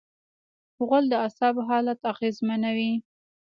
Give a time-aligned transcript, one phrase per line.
[0.87, 2.93] غول د اعصابو حالت اغېزمنوي.